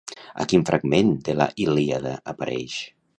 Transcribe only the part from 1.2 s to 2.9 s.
de la Ilíada apareix?